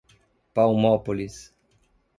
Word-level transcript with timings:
Palmópolis 0.55 1.53